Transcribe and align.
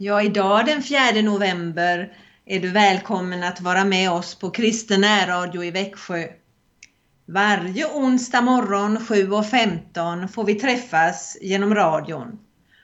Ja, 0.00 0.22
idag 0.22 0.66
den 0.66 0.82
4 0.82 1.22
november 1.22 2.12
är 2.46 2.60
du 2.60 2.70
välkommen 2.70 3.42
att 3.42 3.60
vara 3.60 3.84
med 3.84 4.10
oss 4.10 4.34
på 4.34 4.50
Kristen 4.50 5.00
närradio 5.00 5.64
i 5.64 5.70
Växjö. 5.70 6.28
Varje 7.26 7.86
onsdag 7.86 8.40
morgon 8.40 8.98
7.15 8.98 10.28
får 10.28 10.44
vi 10.44 10.54
träffas 10.54 11.36
genom 11.40 11.74
radion. 11.74 12.38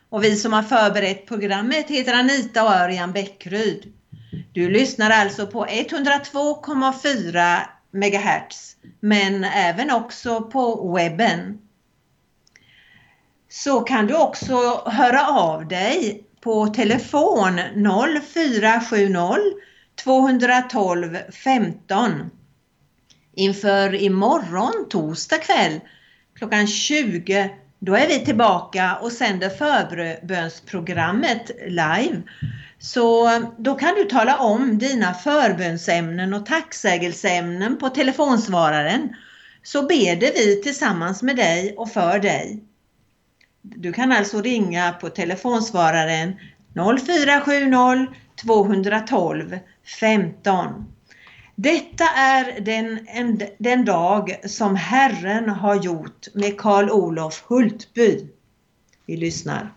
Och 0.09 0.25
vi 0.25 0.37
som 0.37 0.53
har 0.53 0.63
förberett 0.63 1.27
programmet 1.27 1.91
heter 1.91 2.15
Anita 2.15 2.65
och 2.65 2.75
Örjan 2.75 3.13
Bäckryd. 3.13 3.93
Du 4.53 4.71
lyssnar 4.71 5.11
alltså 5.11 5.47
på 5.47 5.67
102,4 5.67 7.61
MHz 7.91 8.77
men 9.01 9.45
även 9.45 9.91
också 9.91 10.41
på 10.41 10.93
webben. 10.95 11.59
Så 13.49 13.81
kan 13.81 14.07
du 14.07 14.15
också 14.15 14.83
höra 14.87 15.27
av 15.27 15.69
dig 15.69 16.25
på 16.45 16.67
telefon 16.67 17.61
0470 18.23 19.39
212 20.05 21.17
15 21.45 22.31
inför 23.37 23.95
imorgon 23.95 24.87
torsdag 24.91 25.39
kväll 25.39 25.81
klockan 26.39 26.67
20 26.67 27.51
då 27.79 27.95
är 27.95 28.09
vi 28.09 28.25
tillbaka 28.25 28.97
och 28.97 29.13
sänder 29.13 29.51
förbönsprogrammet 29.51 31.51
live. 31.67 32.23
Så 32.79 33.31
då 33.59 33.75
kan 33.75 33.95
du 33.95 34.05
tala 34.05 34.39
om 34.39 34.79
dina 34.79 35.15
förbönsämnen 35.15 36.35
och 36.35 36.47
tacksägelseämnen 36.47 37.79
på 37.79 37.89
telefonsvararen 37.89 39.17
så 39.63 39.83
beder 39.83 40.33
vi 40.35 40.63
tillsammans 40.63 41.23
med 41.23 41.37
dig 41.37 41.75
och 41.77 41.91
för 41.91 42.19
dig. 42.19 42.65
Du 43.67 43.93
kan 43.93 44.13
alltså 44.13 44.43
ringa 44.43 44.93
på 44.93 45.09
telefonsvararen 45.09 46.35
0470 47.07 48.15
212 48.43 49.59
15. 50.01 50.95
Detta 51.55 52.05
är 52.05 52.61
den, 52.61 53.07
en, 53.07 53.41
den 53.59 53.85
dag 53.85 54.37
som 54.45 54.77
Herren 54.77 55.49
har 55.49 55.75
gjort 55.75 56.27
med 56.35 56.59
Karl 56.59 56.91
Olof 56.91 57.45
Hultby. 57.47 58.27
Vi 59.07 59.17
lyssnar. 59.17 59.73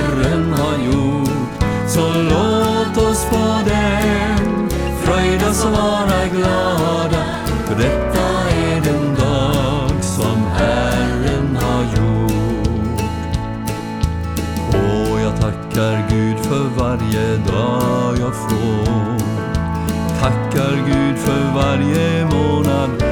Herren 0.00 0.52
har 0.52 0.84
gjort. 0.84 1.64
Så 1.86 2.00
låt 2.22 2.96
oss 3.10 3.24
på 3.24 3.60
den 3.68 4.70
fröjdas 5.02 5.64
och 5.64 5.70
vara 5.72 6.26
glada, 6.34 7.24
för 7.66 7.74
detta 7.74 8.50
är 8.50 8.80
den 8.80 9.14
dag 9.14 10.04
som 10.04 10.46
Herren 10.54 11.56
har 11.56 11.82
gjort. 11.82 13.00
Och 14.68 15.20
jag 15.20 15.40
tackar 15.40 16.08
Gud 16.10 16.38
för 16.38 16.82
varje 16.82 17.36
dag 17.36 18.18
jag 18.20 18.34
får. 18.34 19.20
Tackar 20.20 20.74
Gud 20.86 21.18
för 21.18 21.54
varje 21.54 22.24
månad 22.24 23.09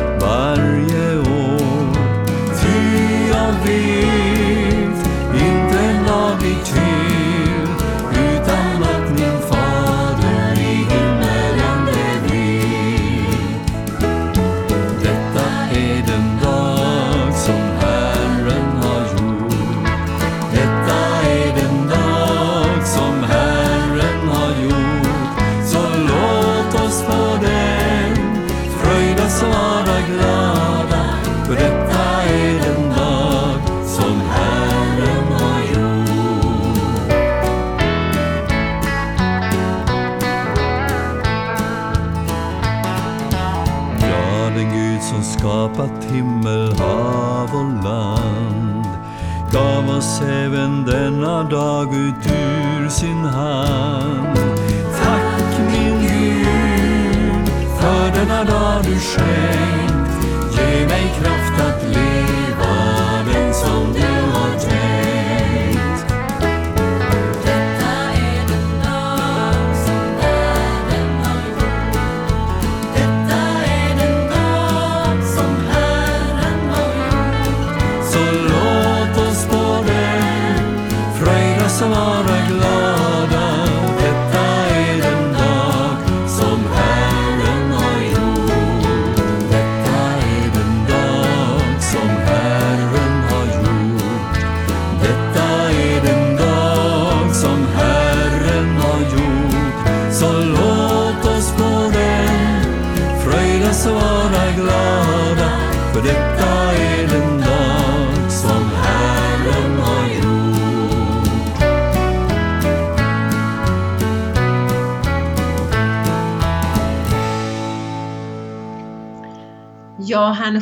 Ja, 51.78 51.84
han 51.84 53.57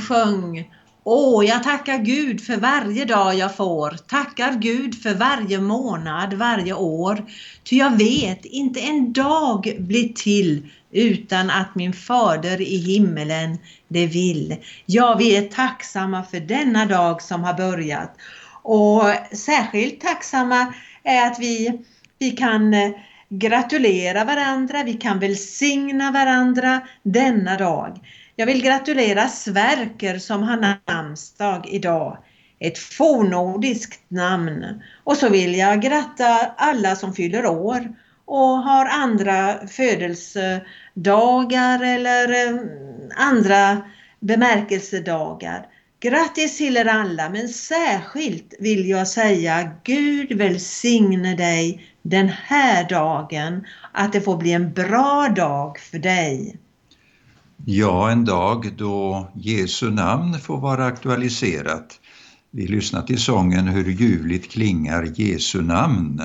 sjöng 0.09 0.71
Åh, 1.09 1.47
jag 1.47 1.63
tackar 1.63 1.99
Gud 1.99 2.41
för 2.41 2.57
varje 2.57 3.05
dag 3.05 3.35
jag 3.35 3.57
får, 3.57 3.91
tackar 3.91 4.53
Gud 4.53 5.03
för 5.03 5.15
varje 5.15 5.61
månad, 5.61 6.35
varje 6.35 6.73
år. 6.73 7.25
Ty 7.65 7.77
jag 7.77 7.97
vet, 7.99 8.45
inte 8.45 8.81
en 8.81 9.13
dag 9.13 9.77
blir 9.79 10.09
till 10.09 10.71
utan 10.91 11.51
att 11.51 11.75
min 11.75 11.93
fader 11.93 12.61
i 12.61 12.77
himmelen 12.77 13.59
det 13.89 14.07
vill. 14.07 14.57
Ja, 14.87 15.17
vi 15.19 15.37
är 15.37 15.49
tacksamma 15.49 16.23
för 16.23 16.41
denna 16.41 16.87
dag 16.87 17.23
som 17.23 17.45
har 17.45 17.55
börjat. 17.55 18.17
Och 18.63 19.03
särskilt 19.33 20.01
tacksamma 20.01 20.75
är 21.03 21.27
att 21.27 21.39
vi, 21.39 21.81
vi 22.19 22.31
kan 22.31 22.75
eh, 22.75 22.91
gratulera 23.29 24.25
varandra, 24.25 24.83
vi 24.85 24.95
kan 24.95 25.19
välsigna 25.19 26.11
varandra 26.11 26.81
denna 27.03 27.57
dag. 27.57 27.99
Jag 28.39 28.47
vill 28.47 28.63
gratulera 28.63 29.29
Sverker 29.29 30.19
som 30.19 30.43
har 30.43 30.79
namnsdag 30.87 31.69
idag. 31.69 32.19
Ett 32.59 32.79
fornordiskt 32.79 34.11
namn. 34.11 34.83
Och 35.05 35.17
så 35.17 35.29
vill 35.29 35.55
jag 35.55 35.83
gratta 35.83 36.55
alla 36.57 36.97
som 36.97 37.15
fyller 37.15 37.47
år 37.47 37.97
och 38.25 38.59
har 38.59 38.87
andra 38.87 39.67
födelsedagar 39.67 41.83
eller 41.83 42.29
eh, 42.29 42.57
andra 43.17 43.83
bemärkelsedagar. 44.21 45.67
Grattis 46.01 46.59
till 46.59 46.77
er 46.77 46.89
alla 46.89 47.29
men 47.29 47.49
särskilt 47.49 48.55
vill 48.59 48.89
jag 48.89 49.09
säga 49.09 49.71
Gud 49.85 50.33
välsigne 50.33 51.35
dig 51.35 51.87
den 52.03 52.29
här 52.29 52.89
dagen. 52.89 53.67
Att 53.93 54.13
det 54.13 54.21
får 54.21 54.37
bli 54.37 54.53
en 54.53 54.73
bra 54.73 55.29
dag 55.37 55.79
för 55.79 55.99
dig. 55.99 56.57
Ja, 57.69 58.11
en 58.11 58.25
dag 58.25 58.73
då 58.79 59.29
Jesu 59.35 59.91
namn 59.91 60.39
får 60.41 60.61
vara 60.61 60.87
aktualiserat. 60.87 62.01
Vi 62.51 62.67
lyssnar 62.67 63.03
till 63.03 63.19
sången 63.19 63.67
Hur 63.67 63.91
ljuvligt 63.91 64.51
klingar 64.51 65.13
Jesu 65.15 65.63
namn. 65.63 66.23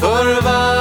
Förvandla 0.00 0.71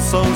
Xong 0.00 0.34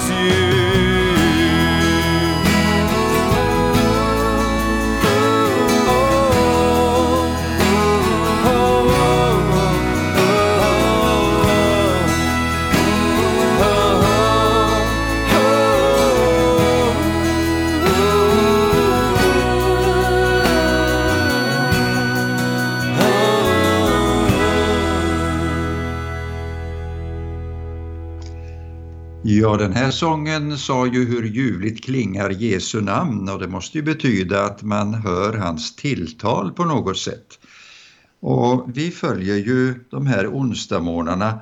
Ja, 29.53 29.59
den 29.59 29.73
här 29.73 29.91
sången 29.91 30.59
sa 30.59 30.87
ju 30.87 31.05
hur 31.05 31.23
ljuvligt 31.23 31.85
klingar 31.85 32.31
Jesu 32.31 32.81
namn 32.81 33.29
och 33.29 33.39
det 33.39 33.49
måste 33.49 33.79
ju 33.79 33.85
betyda 33.85 34.45
att 34.45 34.63
man 34.63 34.95
hör 34.95 35.33
hans 35.33 35.77
tilltal 35.77 36.53
på 36.53 36.65
något 36.65 36.99
sätt. 36.99 37.27
Och 38.21 38.65
vi 38.75 38.91
följer 38.91 39.37
ju 39.37 39.75
de 39.91 40.07
här 40.07 40.27
onsdagsmorgnarna 40.27 41.41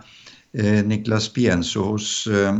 eh, 0.58 0.84
Niklas 0.84 1.32
Piensos 1.32 2.26
eh, 2.26 2.58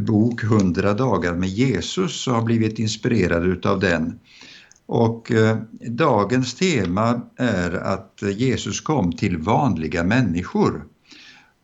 bok 0.00 0.42
100 0.42 0.94
dagar 0.94 1.34
med 1.34 1.48
Jesus 1.48 2.26
och 2.26 2.34
har 2.34 2.42
blivit 2.42 2.78
inspirerad 2.78 3.46
utav 3.46 3.80
den. 3.80 4.18
Och 4.86 5.32
eh, 5.32 5.58
dagens 5.80 6.54
tema 6.54 7.20
är 7.36 7.70
att 7.72 8.22
Jesus 8.36 8.80
kom 8.80 9.12
till 9.12 9.38
vanliga 9.38 10.04
människor. 10.04 10.84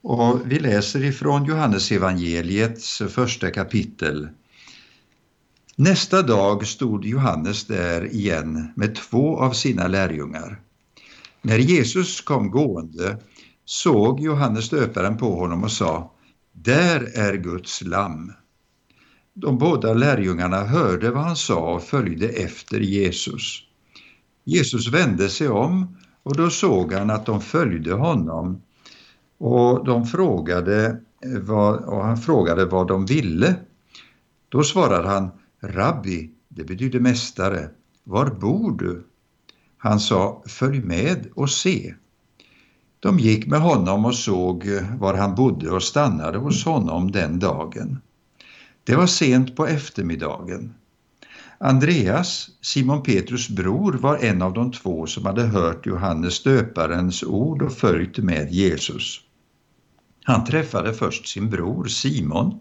Och 0.02 0.40
vi 0.52 0.58
läser 0.58 1.04
ifrån 1.04 1.44
Johannesevangeliets 1.44 3.02
första 3.08 3.50
kapitel. 3.50 4.28
Nästa 5.76 6.22
dag 6.22 6.66
stod 6.66 7.04
Johannes 7.04 7.64
där 7.64 8.14
igen 8.14 8.72
med 8.76 8.94
två 8.94 9.38
av 9.38 9.52
sina 9.52 9.88
lärjungar. 9.88 10.60
När 11.42 11.58
Jesus 11.58 12.20
kom 12.20 12.50
gående 12.50 13.18
såg 13.64 14.20
Johannes 14.20 14.70
döparen 14.70 15.16
på 15.16 15.34
honom 15.34 15.64
och 15.64 15.72
sa 15.72 16.12
Där 16.52 17.18
är 17.18 17.34
Guds 17.34 17.82
lamm. 17.82 18.32
De 19.34 19.58
båda 19.58 19.94
lärjungarna 19.94 20.64
hörde 20.64 21.10
vad 21.10 21.24
han 21.24 21.36
sa 21.36 21.74
och 21.74 21.82
följde 21.82 22.28
efter 22.28 22.80
Jesus. 22.80 23.62
Jesus 24.44 24.88
vände 24.88 25.28
sig 25.28 25.48
om 25.48 25.96
och 26.22 26.36
då 26.36 26.50
såg 26.50 26.92
han 26.92 27.10
att 27.10 27.26
de 27.26 27.40
följde 27.40 27.92
honom 27.92 28.62
och, 29.44 29.84
de 29.84 30.06
frågade 30.06 31.00
vad, 31.40 31.84
och 31.84 32.04
han 32.04 32.16
frågade 32.16 32.64
vad 32.64 32.88
de 32.88 33.06
ville. 33.06 33.54
Då 34.48 34.62
svarade 34.62 35.08
han 35.08 35.30
Rabbi, 35.62 36.30
det 36.48 36.64
betyder 36.64 37.00
mästare, 37.00 37.68
var 38.04 38.26
bor 38.26 38.78
du? 38.78 39.06
Han 39.78 40.00
sa 40.00 40.42
följ 40.46 40.80
med 40.80 41.26
och 41.34 41.50
se. 41.50 41.94
De 43.00 43.18
gick 43.18 43.46
med 43.46 43.60
honom 43.60 44.04
och 44.04 44.14
såg 44.14 44.66
var 44.98 45.14
han 45.14 45.34
bodde 45.34 45.70
och 45.70 45.82
stannade 45.82 46.38
hos 46.38 46.64
honom 46.64 47.10
den 47.10 47.38
dagen. 47.38 47.98
Det 48.84 48.96
var 48.96 49.06
sent 49.06 49.56
på 49.56 49.66
eftermiddagen. 49.66 50.74
Andreas, 51.58 52.50
Simon 52.60 53.02
Petrus 53.02 53.48
bror, 53.48 53.92
var 53.92 54.16
en 54.16 54.42
av 54.42 54.52
de 54.52 54.72
två 54.72 55.06
som 55.06 55.26
hade 55.26 55.42
hört 55.42 55.86
Johannes 55.86 56.42
döparens 56.42 57.22
ord 57.22 57.62
och 57.62 57.72
följt 57.72 58.18
med 58.18 58.52
Jesus. 58.52 59.20
Han 60.24 60.44
träffade 60.44 60.94
först 60.94 61.28
sin 61.28 61.50
bror 61.50 61.84
Simon 61.84 62.60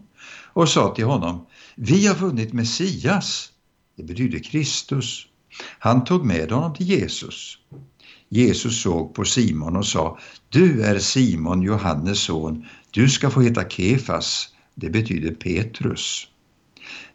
och 0.53 0.69
sa 0.69 0.95
till 0.95 1.05
honom 1.05 1.45
Vi 1.75 2.07
har 2.07 2.15
funnit 2.15 2.53
Messias, 2.53 3.49
det 3.97 4.03
betyder 4.03 4.39
Kristus. 4.39 5.27
Han 5.79 6.03
tog 6.03 6.25
med 6.25 6.51
honom 6.51 6.73
till 6.73 6.89
Jesus. 6.89 7.57
Jesus 8.29 8.81
såg 8.81 9.13
på 9.13 9.25
Simon 9.25 9.75
och 9.75 9.85
sa 9.85 10.19
Du 10.49 10.83
är 10.83 10.99
Simon, 10.99 11.61
Johannes 11.61 12.19
son, 12.19 12.65
du 12.91 13.09
ska 13.09 13.29
få 13.29 13.41
heta 13.41 13.69
Kefas, 13.69 14.49
det 14.75 14.89
betyder 14.89 15.31
Petrus. 15.31 16.27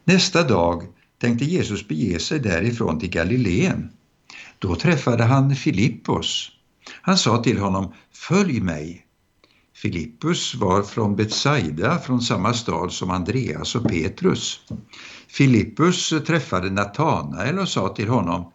Nästa 0.03 0.43
dag 0.43 0.83
tänkte 1.21 1.45
Jesus 1.45 1.87
bege 1.87 2.19
sig 2.19 2.39
därifrån 2.39 2.99
till 2.99 3.09
Galileen. 3.09 3.89
Då 4.59 4.75
träffade 4.75 5.23
han 5.23 5.55
Filippos. 5.55 6.51
Han 7.01 7.17
sa 7.17 7.43
till 7.43 7.59
honom 7.59 7.93
Följ 8.13 8.61
mig. 8.61 9.06
Filippus 9.77 10.55
var 10.55 10.83
från 10.83 11.15
Betsaida, 11.15 11.99
från 11.99 12.21
samma 12.21 12.53
stad 12.53 12.91
som 12.91 13.11
Andreas 13.11 13.75
och 13.75 13.89
Petrus. 13.89 14.59
Filippus 15.27 16.09
träffade 16.27 16.69
Natanael 16.69 17.59
och 17.59 17.69
sa 17.69 17.89
till 17.89 18.07
honom 18.07 18.51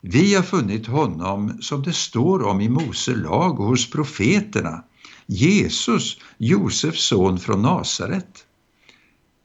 Vi 0.00 0.34
har 0.34 0.42
funnit 0.42 0.86
honom 0.86 1.58
som 1.62 1.82
det 1.82 1.92
står 1.92 2.42
om 2.42 2.60
i 2.60 2.68
Mose 2.68 3.14
lag 3.14 3.60
och 3.60 3.66
hos 3.66 3.90
profeterna, 3.90 4.84
Jesus, 5.26 6.18
Josefs 6.38 7.04
son 7.08 7.38
från 7.38 7.62
Nasaret. 7.62 8.46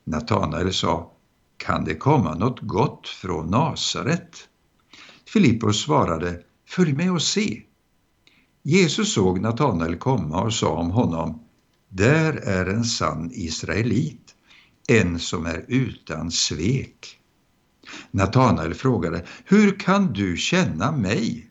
Natanael 0.04 0.74
sa, 0.74 1.12
kan 1.58 1.86
det 1.86 1.96
komma 1.96 2.36
något 2.36 2.60
gott 2.62 3.08
från 3.08 3.48
Nasaret? 3.48 4.48
Filippos 5.28 5.82
svarade, 5.82 6.40
följ 6.68 6.94
med 6.94 7.12
och 7.12 7.22
se. 7.22 7.62
Jesus 8.64 9.14
såg 9.14 9.42
Natanael 9.42 9.96
komma 9.96 10.42
och 10.42 10.54
sa 10.54 10.70
om 10.70 10.92
honom, 10.92 11.44
där 11.90 12.34
är 12.34 12.66
en 12.66 12.84
sann 12.84 13.32
israelit, 13.34 14.36
en 14.88 15.20
som 15.20 15.46
är 15.46 15.66
utan 15.68 16.32
svek. 16.32 17.20
Natanael 18.12 18.74
frågade, 18.74 19.26
hur 19.46 19.80
kan 19.80 20.14
du 20.14 20.38
känna 20.38 20.92
mig? 20.92 21.50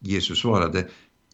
Jesus 0.00 0.38
svarade, 0.38 0.88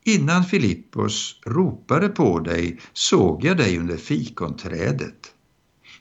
innan 0.05 0.45
Filippos 0.45 1.41
ropade 1.47 2.09
på 2.09 2.39
dig 2.39 2.81
såg 2.93 3.45
jag 3.45 3.57
dig 3.57 3.79
under 3.79 3.97
fikonträdet. 3.97 5.35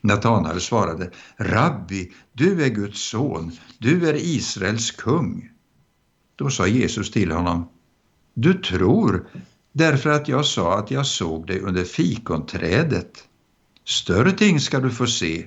Natanael 0.02 0.62
svarade, 0.62 1.12
Rabbi, 1.38 2.12
du 2.34 2.64
är 2.64 2.70
Guds 2.70 3.02
son, 3.02 3.52
du 3.78 4.10
är 4.10 4.14
Israels 4.14 4.92
kung. 4.92 5.50
Då 6.36 6.50
sa 6.50 6.68
Jesus 6.68 7.12
till 7.12 7.32
honom, 7.32 7.70
du 8.34 8.54
tror 8.54 9.28
därför 9.72 10.10
att 10.10 10.28
jag 10.28 10.46
sa 10.46 10.80
att 10.80 10.92
jag 10.92 11.06
såg 11.06 11.48
dig 11.48 11.60
under 11.60 11.84
fikonträdet. 11.84 13.24
Större 13.86 14.32
ting 14.32 14.60
ska 14.60 14.80
du 14.80 14.90
få 14.90 15.08
se. 15.08 15.46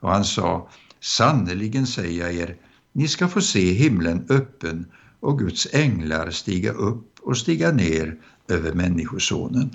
Och 0.00 0.10
han 0.10 0.24
sa, 0.24 0.68
sannerligen 1.00 1.86
säger 1.86 2.24
jag 2.24 2.34
er, 2.34 2.56
ni 2.92 3.08
ska 3.08 3.28
få 3.28 3.40
se 3.40 3.72
himlen 3.72 4.26
öppen 4.28 4.86
och 5.20 5.38
Guds 5.38 5.74
änglar 5.74 6.30
stiga 6.30 6.72
upp 6.72 7.20
och 7.20 7.38
stiga 7.38 7.72
ner 7.72 8.18
över 8.48 8.72
Människosonen. 8.72 9.70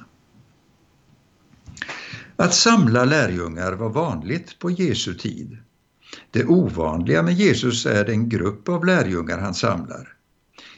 Att 2.35 2.53
samla 2.53 3.05
lärjungar 3.05 3.73
var 3.73 3.89
vanligt 3.89 4.59
på 4.59 4.71
Jesu 4.71 5.13
tid. 5.13 5.57
Det 6.31 6.45
ovanliga 6.45 7.23
med 7.23 7.33
Jesus 7.33 7.85
är 7.85 8.05
den 8.05 8.29
grupp 8.29 8.69
av 8.69 8.85
lärjungar 8.85 9.37
han 9.37 9.53
samlar. 9.53 10.20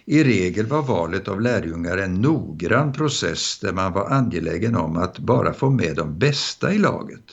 I 0.05 0.24
regel 0.24 0.65
var 0.65 0.81
valet 0.81 1.27
av 1.27 1.41
lärjungar 1.41 1.98
en 1.98 2.22
noggrann 2.22 2.93
process 2.93 3.60
där 3.60 3.74
man 3.74 3.93
var 3.93 4.10
angelägen 4.10 4.75
om 4.75 4.98
att 4.98 5.19
bara 5.19 5.53
få 5.53 5.69
med 5.69 5.95
de 5.95 6.19
bästa 6.19 6.74
i 6.74 6.77
laget. 6.77 7.24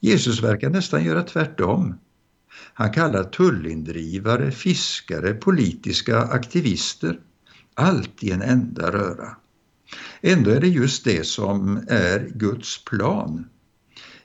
Jesus 0.00 0.42
verkar 0.42 0.70
nästan 0.70 1.04
göra 1.04 1.22
tvärtom. 1.22 1.94
Han 2.74 2.92
kallar 2.92 3.24
tullindrivare, 3.24 4.50
fiskare, 4.50 5.34
politiska 5.34 6.18
aktivister, 6.18 7.20
allt 7.74 8.24
i 8.24 8.30
en 8.30 8.42
enda 8.42 8.92
röra. 8.92 9.36
Ändå 10.20 10.50
är 10.50 10.60
det 10.60 10.68
just 10.68 11.04
det 11.04 11.26
som 11.26 11.84
är 11.88 12.30
Guds 12.34 12.84
plan. 12.84 13.48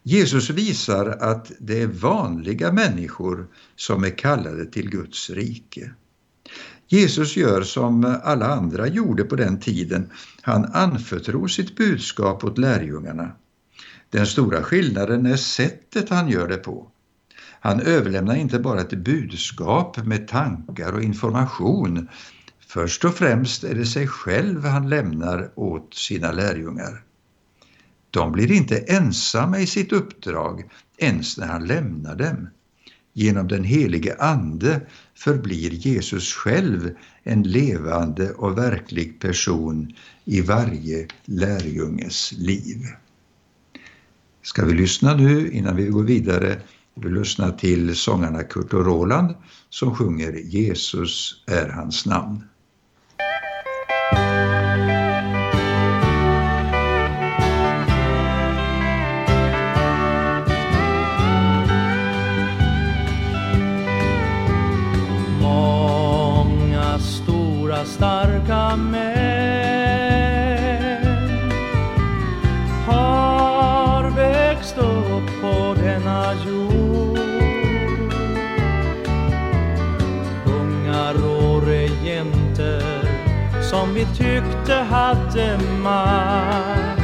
Jesus 0.04 0.50
visar 0.50 1.06
att 1.06 1.51
det 1.60 1.82
är 1.82 1.88
vanliga 1.88 2.72
människor 2.72 3.48
som 3.75 4.04
är 4.04 4.18
kallade 4.18 4.65
till 4.65 4.89
Guds 4.89 5.30
rike. 5.30 5.92
Jesus 6.88 7.38
gör 7.38 7.62
som 7.62 8.18
alla 8.24 8.48
andra 8.48 8.88
gjorde 8.88 9.24
på 9.24 9.36
den 9.36 9.60
tiden. 9.60 10.10
Han 10.42 10.65
anförtror 10.65 11.48
sitt 11.48 11.75
budskap 11.75 12.44
åt 12.44 12.58
lärjungarna. 12.58 13.32
Den 14.10 14.25
stora 14.25 14.63
skillnaden 14.63 15.25
är 15.25 15.36
sättet 15.36 16.10
han 16.10 16.30
gör 16.30 16.48
det 16.48 16.58
på. 16.58 16.92
Han 17.60 17.80
överlämnar 17.80 18.36
inte 18.36 18.60
bara 18.60 18.82
ett 18.82 18.94
budskap 18.94 20.06
med 20.06 20.27
tankar 20.27 20.94
och 20.94 21.04
information. 21.04 22.10
Först 22.68 23.06
och 23.06 23.15
främst 23.15 23.63
är 23.63 23.75
det 23.75 23.86
sig 23.86 24.08
själv 24.08 24.65
han 24.65 24.89
lämnar 24.89 25.51
åt 25.56 25.94
sina 25.94 26.32
lärjungar. 26.32 27.04
De 28.12 28.32
blir 28.32 28.51
inte 28.51 28.77
ensamma 28.77 29.60
i 29.60 29.68
sitt 29.68 29.92
uppdrag 29.92 30.70
ens 30.98 31.38
när 31.38 31.48
han 31.48 31.68
lämnar 31.68 32.15
dem. 32.15 32.48
Genom 33.17 33.48
den 33.48 33.63
helige 33.63 34.15
Ande 34.19 34.81
förblir 35.15 35.69
Jesus 35.69 36.34
själv 36.34 36.95
en 37.24 37.43
levande 37.43 38.31
och 38.31 38.57
verklig 38.57 39.19
person 39.19 39.93
i 40.25 40.41
varje 40.41 41.07
lärjunges 41.25 42.31
liv. 42.31 42.77
Ska 44.41 44.65
vi 44.65 44.74
lyssna 44.74 45.15
nu 45.15 45.51
innan 45.51 45.75
vi 45.75 45.86
går 45.86 46.03
vidare? 46.03 46.62
Vi 46.95 47.10
lyssnar 47.10 47.51
till 47.51 47.95
sångarna 47.95 48.43
Kurt 48.43 48.74
och 48.74 48.86
Roland 48.86 49.36
som 49.69 49.95
sjunger 49.95 50.31
Jesus 50.34 51.43
är 51.48 51.69
hans 51.69 52.05
namn. 52.05 52.43
Som 83.75 83.94
vi 83.94 84.05
tyckte 84.05 84.74
hade 84.74 85.58
makt. 85.84 87.01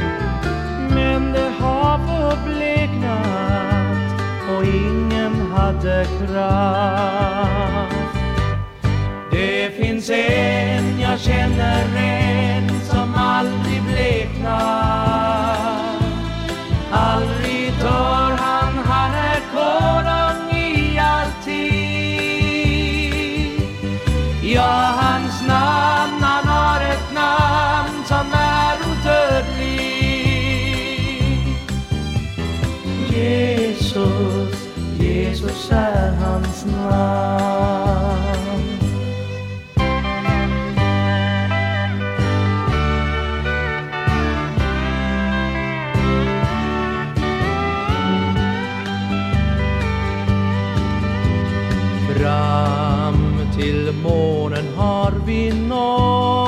Men 0.94 1.32
det 1.32 1.50
har 1.60 1.98
förbleknat 1.98 3.26
och 4.56 4.64
ingen 4.64 5.52
hade 5.52 6.06
kraft. 6.18 7.96
Det 9.30 9.76
finns 9.76 10.10
en 10.10 11.00
jag 11.00 11.20
känner 11.20 11.96
en 11.96 12.80
som 12.80 13.14
aldrig 13.14 13.82
bleknar 13.82 15.56
Aldrig 16.92 17.41
är 35.72 36.12
hans 36.12 36.66
namn 36.66 37.32
till 53.56 53.92
månen 54.02 54.74
har 54.76 55.12
vi 55.26 55.52
nått. 55.68 56.41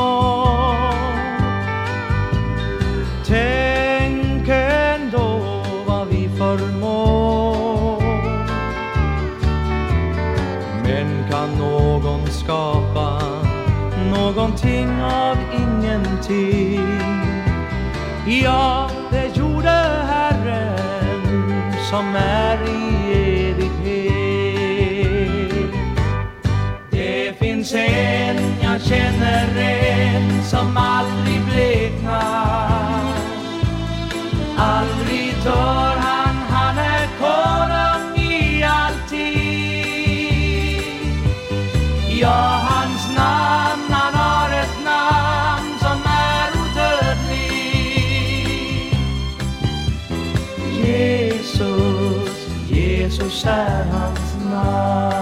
Ingenting? 16.34 17.44
Ja, 18.26 18.90
det 19.10 19.36
gjorde 19.36 19.70
Herren 20.08 21.72
som 21.90 22.14
är 22.16 22.58
i 22.68 23.12
evighet. 23.50 24.64
Det 26.90 27.38
finns 27.38 27.74
en, 27.74 28.36
jag 28.62 28.80
känner 28.82 29.58
en 29.58 30.42
som 30.44 30.76
aldrig 30.76 31.40
blev 31.44 31.93
Jesus 53.14 53.44
är 53.44 55.13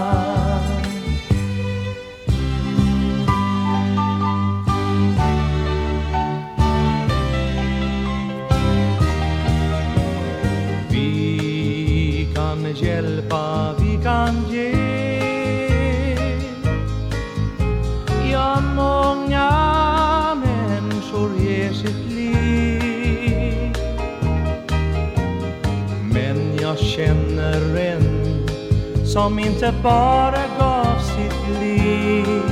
som 29.23 29.39
inte 29.39 29.75
bara 29.83 30.43
gav 30.59 30.99
sitt 30.99 31.61
liv 31.61 32.43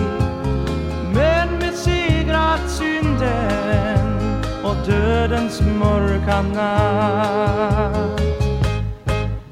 men 1.14 1.58
besegrat 1.58 2.70
synden 2.70 4.18
och 4.64 4.76
dödens 4.86 5.60
mörka 5.60 6.42
natt. 6.42 8.20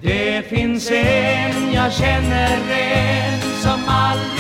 Det 0.00 0.42
finns 0.48 0.90
en 0.90 1.72
jag 1.72 1.92
känner 1.92 2.58
en 2.70 3.40
som 3.62 3.80
aldrig 3.86 4.37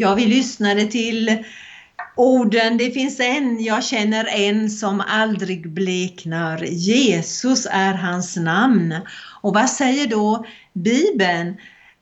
Ja, 0.00 0.14
vi 0.14 0.26
lyssnade 0.26 0.86
till 0.86 1.44
orden 2.16 2.76
Det 2.76 2.90
finns 2.90 3.20
en, 3.20 3.64
jag 3.64 3.84
känner 3.84 4.26
en 4.26 4.70
som 4.70 5.02
aldrig 5.08 5.70
bleknar. 5.70 6.64
Jesus 6.64 7.66
är 7.70 7.94
hans 7.94 8.36
namn. 8.36 8.94
Och 9.42 9.54
vad 9.54 9.70
säger 9.70 10.06
då 10.06 10.46
Bibeln? 10.72 11.56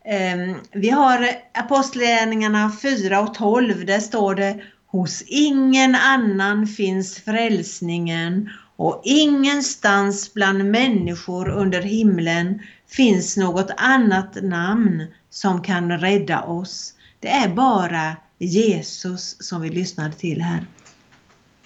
Ehm, 0.05 0.55
vi 0.73 0.91
har 0.91 1.29
Apostlagärningarna 1.55 2.73
4 2.83 3.21
och 3.21 3.35
12. 3.35 3.87
Där 3.87 4.01
står 4.01 4.35
det 4.35 4.61
Hos 4.87 5.23
ingen 5.27 5.95
annan 5.95 6.67
finns 6.67 7.17
frälsningen 7.17 8.51
och 8.77 9.03
ingenstans 9.05 10.35
bland 10.35 10.65
människor 10.65 11.49
under 11.49 11.83
himlen 11.83 12.63
finns 12.89 13.37
något 13.37 13.71
annat 13.77 14.43
namn 14.43 15.07
som 15.31 15.63
kan 15.63 15.99
rädda 15.99 16.43
oss. 16.43 16.96
Det 17.21 17.29
är 17.29 17.55
bara 17.55 18.17
Jesus 18.39 19.37
som 19.41 19.63
vi 19.63 19.71
lyssnar 19.71 20.11
till 20.11 20.41
här. 20.41 20.67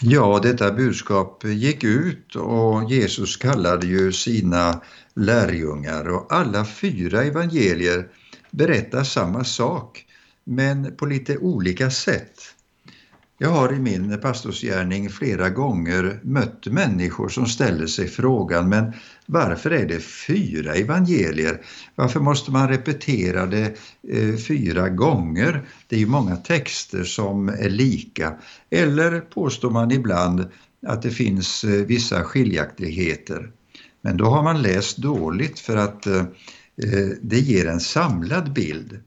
Ja, 0.02 0.40
detta 0.42 0.72
budskap 0.72 1.44
gick 1.44 1.84
ut 1.84 2.36
och 2.36 2.90
Jesus 2.90 3.36
kallade 3.36 3.86
ju 3.86 4.12
sina 4.12 4.80
lärjungar 5.14 6.08
och 6.08 6.32
alla 6.32 6.64
fyra 6.64 7.22
evangelier 7.22 8.08
berättar 8.50 9.04
samma 9.04 9.44
sak 9.44 10.06
men 10.44 10.96
på 10.96 11.06
lite 11.06 11.38
olika 11.38 11.90
sätt. 11.90 12.54
Jag 13.42 13.50
har 13.50 13.72
i 13.72 13.78
min 13.78 14.20
pastorsgärning 14.20 15.10
flera 15.10 15.50
gånger 15.50 16.20
mött 16.22 16.66
människor 16.66 17.28
som 17.28 17.46
ställer 17.46 17.86
sig 17.86 18.08
frågan 18.08 18.68
men 18.68 18.92
varför 19.26 19.70
är 19.70 19.86
det 19.86 20.00
fyra 20.00 20.74
evangelier? 20.74 21.60
Varför 21.94 22.20
måste 22.20 22.50
man 22.50 22.68
repetera 22.68 23.46
det 23.46 23.76
eh, 24.08 24.36
fyra 24.36 24.88
gånger? 24.88 25.62
Det 25.88 25.96
är 25.96 26.00
ju 26.00 26.06
många 26.06 26.36
texter 26.36 27.04
som 27.04 27.48
är 27.48 27.70
lika. 27.70 28.34
Eller 28.70 29.20
påstår 29.20 29.70
man 29.70 29.90
ibland 29.90 30.48
att 30.86 31.02
det 31.02 31.10
finns 31.10 31.64
eh, 31.64 31.70
vissa 31.70 32.24
skiljaktigheter. 32.24 33.50
Men 34.00 34.16
då 34.16 34.24
har 34.24 34.42
man 34.42 34.62
läst 34.62 34.96
dåligt 34.96 35.58
för 35.58 35.76
att 35.76 36.06
eh, 36.06 36.20
eh 36.82 37.08
det 37.22 37.38
ger 37.38 37.66
en 37.66 37.80
samlad 37.80 38.52
bild. 38.52 39.00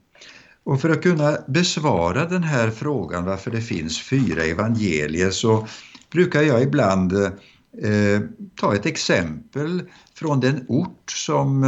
Och 0.63 0.81
för 0.81 0.89
att 0.89 1.03
kunna 1.03 1.37
besvara 1.47 2.25
den 2.25 2.43
här 2.43 2.69
frågan 2.69 3.25
varför 3.25 3.51
det 3.51 3.61
finns 3.61 4.01
fyra 4.01 4.43
evangelier 4.43 5.31
så 5.31 5.67
brukar 6.11 6.41
jag 6.41 6.63
ibland 6.63 7.13
eh, 7.13 8.21
ta 8.55 8.75
ett 8.75 8.85
exempel 8.85 9.83
från 10.15 10.39
den 10.39 10.65
ort 10.67 11.11
som 11.11 11.63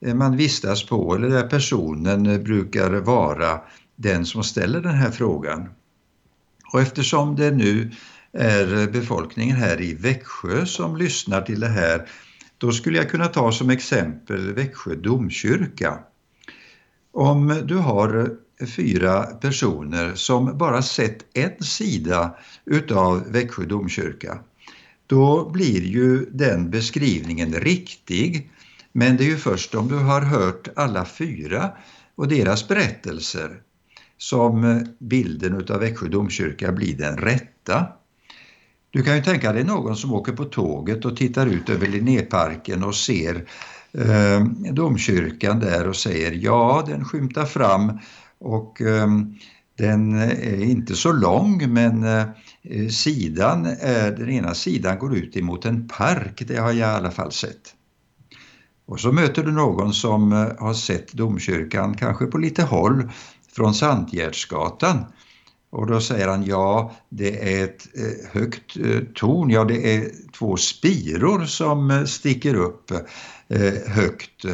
eh, 0.00 0.14
man 0.14 0.36
vistas 0.36 0.86
på 0.86 1.14
eller 1.14 1.28
där 1.28 1.48
personen 1.48 2.26
eh, 2.26 2.38
brukar 2.38 2.90
vara 2.90 3.60
den 3.96 4.26
som 4.26 4.44
ställer 4.44 4.80
den 4.80 4.94
här 4.94 5.10
frågan. 5.10 5.68
Och 6.72 6.80
eftersom 6.80 7.36
det 7.36 7.50
nu 7.50 7.90
är 8.32 8.90
befolkningen 8.92 9.56
här 9.56 9.80
i 9.80 9.94
Växjö 9.94 10.66
som 10.66 10.96
lyssnar 10.96 11.42
till 11.42 11.60
det 11.60 11.68
här 11.68 12.08
då 12.58 12.72
skulle 12.72 12.98
jag 12.98 13.10
kunna 13.10 13.26
ta 13.26 13.52
som 13.52 13.70
exempel 13.70 14.52
Växjö 14.52 14.94
domkyrka. 14.94 15.98
Om 17.18 17.62
du 17.64 17.76
har 17.76 18.30
fyra 18.76 19.22
personer 19.22 20.14
som 20.14 20.58
bara 20.58 20.82
sett 20.82 21.36
en 21.36 21.64
sida 21.64 22.36
utav 22.64 23.32
Växjö 23.32 23.64
domkyrka, 23.64 24.38
då 25.06 25.50
blir 25.50 25.82
ju 25.82 26.26
den 26.30 26.70
beskrivningen 26.70 27.52
riktig. 27.52 28.50
Men 28.92 29.16
det 29.16 29.24
är 29.24 29.28
ju 29.28 29.36
först 29.36 29.74
om 29.74 29.88
du 29.88 29.94
har 29.94 30.20
hört 30.20 30.68
alla 30.76 31.04
fyra 31.04 31.70
och 32.14 32.28
deras 32.28 32.68
berättelser 32.68 33.60
som 34.18 34.86
bilden 34.98 35.56
utav 35.56 35.80
Växjö 35.80 36.08
domkyrka 36.08 36.72
blir 36.72 36.96
den 36.96 37.16
rätta. 37.16 37.86
Du 38.90 39.02
kan 39.02 39.16
ju 39.16 39.22
tänka 39.22 39.52
dig 39.52 39.64
någon 39.64 39.96
som 39.96 40.12
åker 40.12 40.32
på 40.32 40.44
tåget 40.44 41.04
och 41.04 41.16
tittar 41.16 41.46
ut 41.46 41.68
över 41.68 41.86
Linnéparken 41.86 42.84
och 42.84 42.94
ser 42.94 43.44
eh, 43.92 44.44
domkyrkan 44.72 45.60
där 45.60 45.88
och 45.88 45.96
säger 45.96 46.32
ja, 46.32 46.84
den 46.86 47.04
skymtar 47.04 47.44
fram 47.44 47.98
och 48.38 48.82
eh, 48.82 49.06
den 49.78 50.18
är 50.18 50.62
inte 50.62 50.94
så 50.94 51.12
lång 51.12 51.72
men 51.72 52.04
eh, 52.04 52.88
sidan 52.90 53.66
är, 53.80 54.10
den 54.10 54.30
ena 54.30 54.54
sidan 54.54 54.98
går 54.98 55.16
ut 55.16 55.36
emot 55.36 55.64
en 55.64 55.88
park, 55.88 56.42
det 56.46 56.56
har 56.56 56.72
jag 56.72 56.76
i 56.76 56.82
alla 56.82 57.10
fall 57.10 57.32
sett. 57.32 57.74
Och 58.86 59.00
så 59.00 59.12
möter 59.12 59.44
du 59.44 59.52
någon 59.52 59.94
som 59.94 60.32
eh, 60.32 60.48
har 60.58 60.74
sett 60.74 61.12
domkyrkan 61.12 61.96
kanske 61.96 62.26
på 62.26 62.38
lite 62.38 62.62
håll 62.62 63.10
från 63.52 63.74
Sandgärdsgatan 63.74 65.04
och 65.70 65.86
då 65.86 66.00
säger 66.00 66.28
han 66.28 66.44
ja, 66.44 66.92
det 67.08 67.54
är 67.54 67.64
ett 67.64 67.88
eh, 67.94 68.30
högt 68.40 68.76
eh, 68.76 69.00
torn, 69.14 69.50
ja 69.50 69.64
det 69.64 69.96
är 69.96 70.10
två 70.38 70.56
spiror 70.56 71.44
som 71.44 71.90
eh, 71.90 72.04
sticker 72.04 72.54
upp 72.54 72.92
högt. 73.86 74.44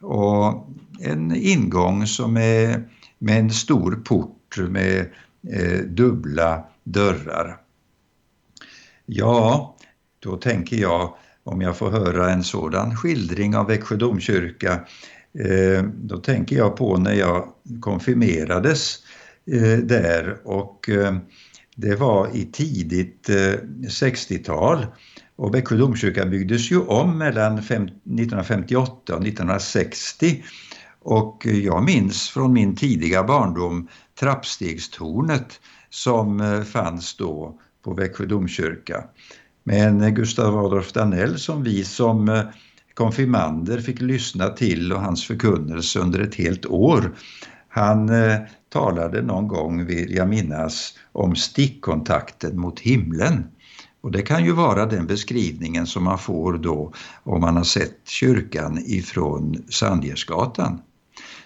Och 0.00 0.68
en 1.00 1.36
ingång 1.36 2.06
som 2.06 2.36
är 2.36 2.88
med 3.18 3.38
en 3.38 3.50
stor 3.50 4.02
port 4.04 4.58
med 4.58 5.08
dubbla 5.86 6.64
dörrar. 6.84 7.60
Ja, 9.06 9.76
då 10.18 10.36
tänker 10.36 10.76
jag 10.76 11.14
om 11.44 11.60
jag 11.60 11.76
får 11.76 11.90
höra 11.90 12.30
en 12.30 12.44
sådan 12.44 12.96
skildring 12.96 13.56
av 13.56 13.66
Växjö 13.66 13.96
domkyrka, 13.96 14.80
då 15.94 16.16
tänker 16.16 16.56
jag 16.56 16.76
på 16.76 16.96
när 16.96 17.14
jag 17.14 17.48
konfirmerades. 17.80 18.98
Eh, 19.52 19.78
där 19.78 20.36
och 20.44 20.88
eh, 20.88 21.16
det 21.76 21.96
var 21.96 22.36
i 22.36 22.44
tidigt 22.44 23.28
eh, 23.28 23.54
60-tal 23.88 24.86
och 25.36 25.54
Växjö 25.54 25.76
domkyrka 25.76 26.26
byggdes 26.26 26.70
ju 26.70 26.80
om 26.80 27.18
mellan 27.18 27.58
1958 27.58 29.14
och 29.14 29.26
1960 29.26 30.44
och 31.02 31.46
jag 31.46 31.84
minns 31.84 32.30
från 32.30 32.52
min 32.52 32.76
tidiga 32.76 33.24
barndom 33.24 33.88
trappstegstornet 34.20 35.60
som 35.90 36.40
eh, 36.40 36.62
fanns 36.62 37.16
då 37.16 37.60
på 37.84 37.94
Växjö 37.94 38.26
domkyrka. 38.26 39.04
Men 39.64 40.14
Gustav 40.14 40.58
Adolf 40.58 40.92
Danell 40.92 41.38
som 41.38 41.62
vi 41.62 41.84
som 41.84 42.42
konfirmander 42.94 43.80
fick 43.80 44.00
lyssna 44.00 44.48
till 44.48 44.92
och 44.92 45.00
hans 45.00 45.26
förkunnelse 45.26 45.98
under 45.98 46.20
ett 46.20 46.34
helt 46.34 46.66
år. 46.66 47.14
Han 47.68 48.08
eh, 48.08 48.38
talade 48.68 49.22
någon 49.22 49.48
gång, 49.48 49.86
vill 49.86 50.14
jag 50.14 50.28
minnas, 50.28 50.94
om 51.12 51.36
stickkontakten 51.36 52.60
mot 52.60 52.80
himlen. 52.80 53.44
Och 54.00 54.10
det 54.10 54.22
kan 54.22 54.44
ju 54.44 54.52
vara 54.52 54.86
den 54.86 55.06
beskrivningen 55.06 55.86
som 55.86 56.04
man 56.04 56.18
får 56.18 56.52
då 56.52 56.92
om 57.22 57.40
man 57.40 57.56
har 57.56 57.64
sett 57.64 58.08
kyrkan 58.08 58.78
ifrån 58.86 59.64
Sandgärdsgatan. 59.68 60.80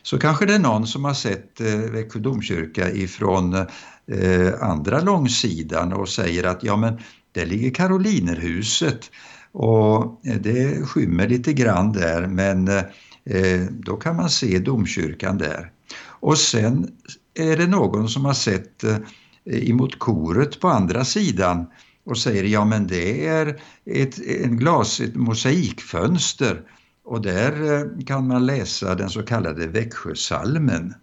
så 0.03 0.19
kanske 0.19 0.47
det 0.47 0.55
är 0.55 0.59
någon 0.59 0.87
som 0.87 1.05
har 1.05 1.15
sett 1.15 1.61
eh, 1.61 1.77
Växjö 1.77 2.21
domkyrka 2.21 2.91
ifrån 2.91 3.55
eh, 3.55 4.55
andra 4.61 5.01
långsidan 5.01 5.93
och 5.93 6.09
säger 6.09 6.45
att 6.45 6.65
ja 6.65 6.77
men 6.77 6.99
där 7.33 7.47
ligger 7.47 7.71
Karolinerhuset 7.71 9.11
och 9.53 10.21
eh, 10.27 10.37
det 10.41 10.87
skymmer 10.87 11.29
lite 11.29 11.53
grann 11.53 11.93
där 11.93 12.27
men 12.27 12.69
eh, 12.69 12.85
eh 13.25 13.61
då 13.71 13.97
kan 13.97 14.17
man 14.17 14.31
se 14.31 14.59
domkyrkan 14.59 15.39
där. 15.39 15.73
Och 16.23 16.39
sen 16.39 16.89
är 17.35 17.57
det 17.57 17.67
någon 17.67 18.09
som 18.09 18.25
har 18.25 18.35
sett 18.35 18.85
eh, 18.85 18.99
emot 19.45 19.99
koret 19.99 20.61
på 20.61 20.69
andra 20.69 21.05
sidan 21.05 21.67
och 22.05 22.19
säger 22.19 22.45
ja 22.45 22.65
men 22.65 22.87
det 22.87 23.27
är 23.27 23.61
ett 23.87 24.19
en 24.19 24.57
glas, 24.57 25.01
ett 25.01 25.15
mosaikfönster 25.15 26.63
och 27.05 27.23
där 27.23 27.73
eh, 27.73 28.05
kan 28.07 28.27
man 28.27 28.47
läsa 28.47 28.95
den 28.95 29.11
så 29.11 29.23
kallade 29.23 29.67
Växjösalmen. 29.67 30.95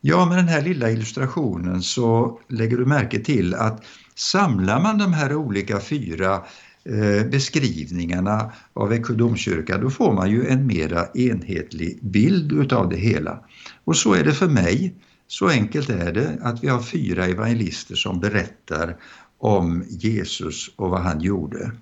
Ja, 0.00 0.26
med 0.26 0.38
den 0.38 0.48
här 0.48 0.62
lilla 0.62 0.90
illustrationen 0.90 1.82
så 1.82 2.40
lägger 2.48 2.76
du 2.76 2.86
märke 2.86 3.20
till 3.20 3.54
att 3.54 3.84
samlar 4.14 4.82
man 4.82 4.98
de 4.98 5.12
här 5.12 5.34
olika 5.34 5.80
fyra 5.80 6.34
eh, 6.34 6.42
Eh, 6.84 7.26
beskrivningarna 7.26 8.52
av 8.72 8.88
Växjö 8.88 9.14
domkyrka 9.14 9.78
då 9.78 9.90
får 9.90 10.12
man 10.12 10.30
ju 10.30 10.46
en 10.46 10.66
mera 10.66 11.06
enhetlig 11.14 11.98
bild 12.02 12.52
utav 12.52 12.88
det 12.88 12.96
hela. 12.96 13.44
Och 13.84 13.96
så 13.96 14.14
är 14.14 14.24
det 14.24 14.32
för 14.32 14.48
mig. 14.48 14.94
Så 15.26 15.48
enkelt 15.48 15.90
är 15.90 16.12
det 16.12 16.38
att 16.42 16.64
vi 16.64 16.68
har 16.68 16.82
fyra 16.82 17.26
evangelister 17.26 17.94
som 17.94 18.20
berättar 18.20 18.96
om 19.38 19.84
Jesus 19.88 20.70
och 20.76 20.90
vad 20.90 21.00
han 21.00 21.20
gjorde. 21.20 21.72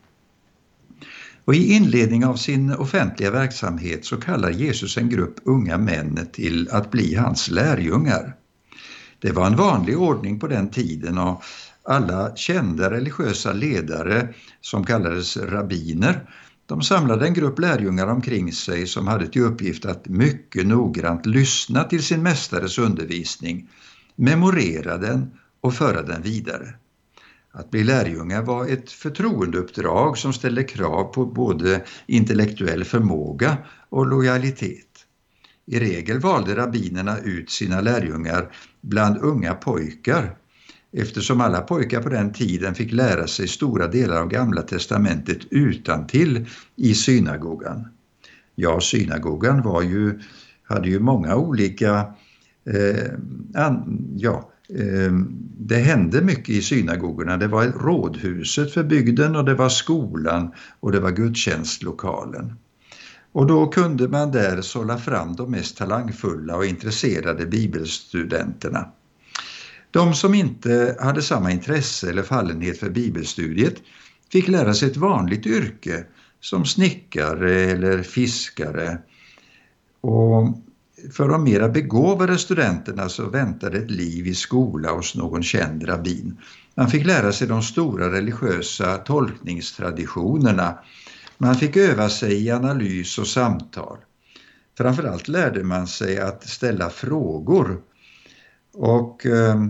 Och 1.45 1.55
I 1.55 1.73
inledning 1.73 2.25
av 2.25 2.37
sin 2.37 2.73
offentliga 2.73 3.31
verksamhet 3.31 4.05
så 4.05 4.17
kallar 4.17 4.51
Jesus 4.51 4.97
en 4.97 5.09
grupp 5.09 5.35
unga 5.45 5.79
män 5.79 6.27
till 6.33 6.69
att 6.71 6.91
bli 6.91 7.15
hans 7.15 7.51
lärjungar. 7.51 8.35
Det 9.19 9.33
var 9.33 9.47
en 9.47 9.57
vanlig 9.57 9.99
ordning 9.99 10.39
på 10.39 10.47
den 10.47 10.71
tiden 10.71 11.19
och 11.19 11.43
alla 11.91 12.37
kända 12.37 12.91
religiösa 12.91 13.53
ledare 13.53 14.35
som 14.61 14.85
kallades 14.85 15.37
rabbiner 15.37 16.27
de 16.71 16.83
samlade 16.83 17.27
en 17.27 17.35
grupp 17.35 17.59
lärjungar 17.59 18.07
omkring 18.07 18.53
sig 18.53 18.87
som 18.87 19.07
hade 19.07 19.27
till 19.27 19.43
uppgift 19.43 19.85
att 19.85 20.09
mycket 20.09 20.67
noggrant 20.67 21.27
lyssna 21.27 21.85
till 21.85 22.03
sin 22.03 22.23
mästares 22.23 22.79
undervisning, 22.79 23.69
memorera 24.17 24.99
den 24.99 25.31
och 25.61 25.75
föra 25.75 26.03
den 26.03 26.23
vidare. 26.23 26.75
Att 27.53 27.71
bli 27.71 27.85
lärjunge 27.85 28.41
var 28.41 28.67
ett 28.67 28.91
förtroendeuppdrag 28.91 30.19
som 30.19 30.33
ställde 30.33 30.65
krav 30.65 31.05
på 31.05 31.27
både 31.27 31.85
intellektuell 32.07 32.85
förmåga 32.85 33.57
och 33.89 34.07
lojalitet. 34.07 35.07
I 35.67 35.81
regel 35.81 36.19
valde 36.19 36.57
rabbinerna 36.57 37.19
ut 37.19 37.51
sina 37.51 37.81
lärjungar 37.81 38.53
bland 38.81 39.19
unga 39.19 39.55
pojkar 39.55 40.37
eftersom 40.93 41.41
alla 41.41 41.61
pojkar 41.61 42.03
på 42.03 42.09
den 42.09 42.33
tiden 42.33 42.75
fick 42.75 42.93
lära 42.93 43.27
sig 43.27 43.49
stora 43.49 43.87
delar 43.87 44.21
av 44.21 44.29
Gamla 44.29 44.63
testamentet 44.63 45.39
utan 45.51 46.07
till 46.07 46.47
i 46.77 46.95
synagogan. 46.95 47.89
Ja, 48.55 48.81
synagogan 48.81 49.63
var 49.63 49.83
ju, 49.83 50.21
hade 50.63 50.89
ju 50.89 51.01
många 51.01 51.37
olika 51.37 52.15
eh, 52.65 53.13
an, 53.55 54.05
ja, 54.17 54.51
eh, 54.69 55.13
det 55.59 55.77
hände 55.77 56.23
mycket 56.23 56.49
i 56.49 56.63
synagogorna. 56.63 57.37
Det 57.37 57.47
var 57.47 57.65
rådhuset 57.65 58.73
för 58.73 58.85
bygden 58.85 59.37
och 59.37 59.45
det 59.45 59.55
var 59.55 59.69
skolan 59.69 60.53
och 60.81 60.93
det 60.93 61.01
var 61.01 61.11
gudstjänstlokalen. 61.11 62.53
Och 63.33 63.47
då 63.47 63.67
kunde 63.67 64.09
man 64.09 64.31
där 64.33 64.63
sålla 64.63 64.99
fram 64.99 65.37
de 65.37 65.51
mest 65.51 65.77
talangfulla 65.77 66.57
och 66.57 66.65
intresserade 66.65 67.47
bibelstudenterna. 67.47 68.87
De 69.91 70.15
som 70.15 70.35
inte 70.35 70.97
hade 71.01 71.23
samma 71.23 71.51
intresse 71.51 72.11
eller 72.11 72.23
fallenhet 72.23 72.79
för 72.79 72.91
bibelstudiet 72.91 73.75
fick 74.33 74.49
lära 74.49 74.75
sig 74.75 74.91
ett 74.91 74.97
vanligt 74.97 75.47
yrke 75.47 76.05
som 76.41 76.65
snickare 76.65 77.55
eller 77.55 78.03
fiskare. 78.03 78.99
Och 80.01 80.59
för 81.13 81.29
de 81.29 81.45
mera 81.45 81.69
begåvade 81.69 82.39
studenterna 82.39 83.09
så 83.09 83.29
väntade 83.29 83.79
ett 83.79 83.91
liv 83.91 84.27
i 84.27 84.35
skola 84.35 84.93
hos 84.93 85.15
någon 85.15 85.43
känd 85.43 85.89
rabbin. 85.89 86.37
Man 86.75 86.91
fick 86.91 87.07
lära 87.07 87.33
sig 87.33 87.49
de 87.49 87.63
stora 87.63 88.13
religiösa 88.13 88.97
tolkningstraditionerna. 88.97 90.79
Man 91.39 91.55
fick 91.55 91.77
öva 91.77 92.09
sig 92.09 92.45
i 92.45 92.51
analys 92.51 93.19
och 93.19 93.27
samtal. 93.27 93.99
Framförallt 94.79 95.29
lärde 95.29 95.65
man 95.65 95.87
sig 95.87 96.19
att 96.19 96.49
ställa 96.49 96.91
frågor. 96.91 97.81
Och 98.73 99.27
eh, 99.27 99.65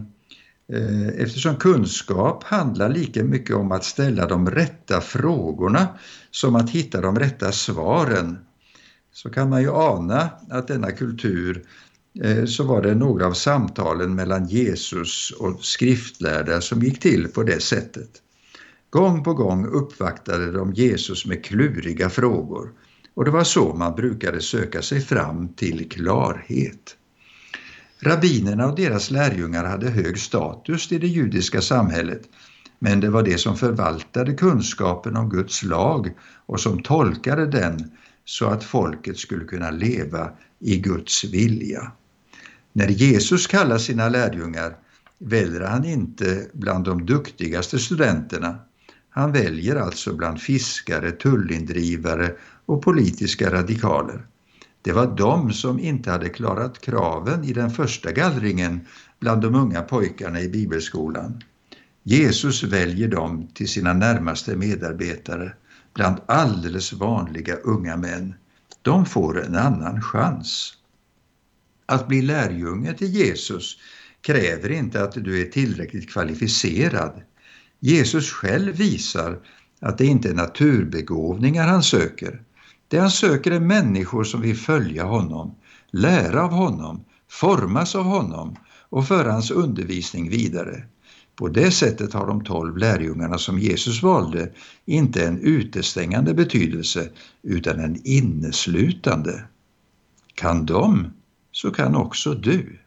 Eh, 0.72 1.08
eftersom 1.08 1.56
kunskap 1.56 2.44
handlar 2.44 2.88
lika 2.88 3.24
mycket 3.24 3.56
om 3.56 3.72
att 3.72 3.84
ställa 3.84 4.26
de 4.26 4.50
rätta 4.50 5.00
frågorna 5.00 5.88
som 6.30 6.56
att 6.56 6.70
hitta 6.70 7.00
de 7.00 7.18
rätta 7.18 7.52
svaren 7.52 8.38
så 9.12 9.30
kan 9.30 9.50
man 9.50 9.62
ju 9.62 9.70
ana 9.70 10.30
att 10.50 10.68
denna 10.68 10.90
kultur 10.90 11.64
eh, 12.22 12.44
så 12.44 12.64
var 12.64 12.82
det 12.82 12.94
några 12.94 13.26
av 13.26 13.32
samtalen 13.32 14.14
mellan 14.14 14.46
Jesus 14.46 15.30
och 15.30 15.64
skriftlärda 15.64 16.60
som 16.60 16.82
gick 16.82 17.00
till 17.00 17.28
på 17.28 17.42
det 17.42 17.62
sättet. 17.62 18.10
Gång 18.90 19.24
på 19.24 19.34
gång 19.34 19.66
uppvaktade 19.66 20.52
de 20.52 20.72
Jesus 20.72 21.26
med 21.26 21.44
kluriga 21.44 22.10
frågor 22.10 22.72
och 23.14 23.24
det 23.24 23.30
var 23.30 23.44
så 23.44 23.74
man 23.74 23.94
brukade 23.94 24.40
söka 24.40 24.82
sig 24.82 25.00
fram 25.00 25.48
till 25.48 25.88
klarhet. 25.88 26.96
Rabbinerna 28.02 28.66
och 28.66 28.76
deras 28.76 29.10
lärjungar 29.10 29.64
hade 29.64 29.90
hög 29.90 30.18
status 30.18 30.92
i 30.92 30.98
det 30.98 31.06
judiska 31.06 31.60
samhället 31.60 32.22
men 32.78 33.00
det 33.00 33.10
var 33.10 33.22
det 33.22 33.38
som 33.38 33.56
förvaltade 33.56 34.32
kunskapen 34.32 35.16
om 35.16 35.28
Guds 35.30 35.62
lag 35.62 36.10
och 36.46 36.60
som 36.60 36.82
tolkade 36.82 37.46
den 37.46 37.90
så 38.24 38.46
att 38.46 38.64
folket 38.64 39.18
skulle 39.18 39.44
kunna 39.44 39.70
leva 39.70 40.30
i 40.58 40.78
Guds 40.78 41.24
vilja. 41.24 41.92
När 42.72 42.88
Jesus 42.88 43.46
kallar 43.46 43.78
sina 43.78 44.08
lärjungar 44.08 44.76
väljer 45.18 45.60
han 45.60 45.84
inte 45.84 46.46
bland 46.52 46.84
de 46.84 47.06
duktigaste 47.06 47.78
studenterna. 47.78 48.58
Han 49.10 49.32
väljer 49.32 49.76
alltså 49.76 50.16
bland 50.16 50.40
fiskare, 50.40 51.10
tullindrivare 51.10 52.32
och 52.66 52.82
politiska 52.82 53.52
radikaler. 53.52 54.26
Det 54.82 54.92
var 54.92 55.16
de 55.16 55.52
som 55.52 55.78
inte 55.78 56.10
hade 56.10 56.28
klarat 56.28 56.80
kraven 56.80 57.44
i 57.44 57.52
den 57.52 57.70
första 57.70 58.12
gallringen 58.12 58.80
bland 59.20 59.42
de 59.42 59.54
unga 59.54 59.82
pojkarna 59.82 60.40
i 60.40 60.48
bibelskolan. 60.48 61.42
Jesus 62.02 62.62
väljer 62.62 63.08
dem 63.08 63.48
till 63.54 63.68
sina 63.68 63.92
närmaste 63.92 64.56
medarbetare 64.56 65.52
bland 65.94 66.16
alldeles 66.26 66.92
vanliga 66.92 67.54
unga 67.56 67.96
män. 67.96 68.34
De 68.82 69.06
får 69.06 69.44
en 69.44 69.54
annan 69.54 70.02
chans. 70.02 70.72
Att 71.86 72.08
bli 72.08 72.22
lärjunge 72.22 72.94
till 72.94 73.14
Jesus 73.14 73.76
kräver 74.20 74.70
inte 74.70 75.02
att 75.02 75.12
du 75.12 75.40
är 75.40 75.46
tillräckligt 75.46 76.10
kvalificerad. 76.10 77.22
Jesus 77.80 78.30
själv 78.30 78.76
visar 78.76 79.38
att 79.80 79.98
det 79.98 80.06
inte 80.06 80.28
är 80.28 80.34
naturbegåvningar 80.34 81.66
han 81.66 81.82
söker. 81.82 82.42
Det 82.90 82.98
han 82.98 83.10
söker 83.10 83.50
är 83.50 83.60
människor 83.60 84.24
som 84.24 84.40
vill 84.40 84.56
följa 84.56 85.04
honom, 85.04 85.54
lära 85.90 86.44
av 86.44 86.50
honom, 86.50 87.04
formas 87.28 87.94
av 87.94 88.04
honom 88.04 88.56
och 88.88 89.08
föra 89.08 89.32
hans 89.32 89.50
undervisning 89.50 90.30
vidare. 90.30 90.84
På 91.36 91.48
det 91.48 91.70
sättet 91.70 92.12
har 92.12 92.26
de 92.26 92.44
tolv 92.44 92.76
lärjungarna 92.76 93.38
som 93.38 93.58
Jesus 93.58 94.02
valde 94.02 94.52
inte 94.84 95.26
en 95.26 95.38
utestängande 95.38 96.34
betydelse 96.34 97.10
utan 97.42 97.80
en 97.80 98.00
inneslutande. 98.04 99.44
Kan 100.34 100.66
de, 100.66 101.12
så 101.52 101.70
kan 101.70 101.94
också 101.96 102.34
du. 102.34 102.80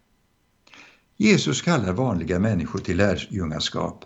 Jesus 1.17 1.61
kallar 1.61 1.93
vanliga 1.93 2.39
människor 2.39 2.79
till 2.79 2.97
lärjungaskap. 2.97 4.05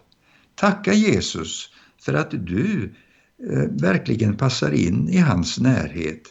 Tacka 0.55 0.93
Jesus 0.93 1.69
för 2.01 2.13
att 2.13 2.31
du 2.31 2.93
Eh, 3.43 3.69
verkligen 3.69 4.37
passar 4.37 4.71
in 4.71 5.09
i 5.09 5.17
hans 5.17 5.59
närhet 5.59 6.21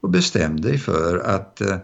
och 0.00 0.10
bestäm 0.10 0.60
dig 0.60 0.78
för 0.78 1.18
att 1.18 1.60
eh, 1.60 1.76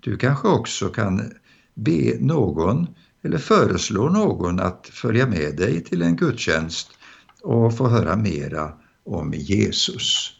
du 0.00 0.16
kanske 0.16 0.48
också 0.48 0.88
kan 0.88 1.32
be 1.74 2.16
någon 2.20 2.86
eller 3.22 3.38
föreslå 3.38 4.08
någon 4.08 4.60
att 4.60 4.86
följa 4.92 5.26
med 5.26 5.56
dig 5.56 5.84
till 5.84 6.02
en 6.02 6.16
gudstjänst 6.16 6.90
och 7.42 7.76
få 7.76 7.88
höra 7.88 8.16
mera 8.16 8.72
om 9.04 9.34
Jesus. 9.34 10.32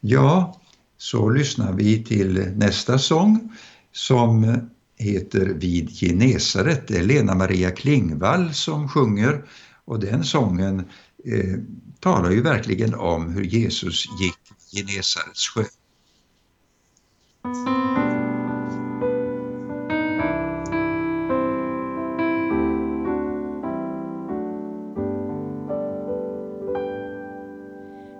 Ja, 0.00 0.60
så 0.98 1.28
lyssnar 1.30 1.72
vi 1.72 2.04
till 2.04 2.52
nästa 2.56 2.98
sång 2.98 3.56
som 3.92 4.56
heter 4.98 5.46
Vid 5.46 5.90
Genesaret. 5.90 6.88
Det 6.88 6.98
är 6.98 7.02
Lena 7.02 7.34
Maria 7.34 7.70
Klingvall 7.70 8.54
som 8.54 8.88
sjunger 8.88 9.44
och 9.84 10.00
den 10.00 10.24
sången 10.24 10.78
eh, 11.24 11.58
talar 12.02 12.30
ju 12.30 12.42
verkligen 12.42 12.94
om 12.94 13.32
hur 13.32 13.42
Jesus 13.44 14.06
gick 14.20 14.38
i 14.72 14.76
Genesarets 14.76 15.48
sjö. 15.48 15.64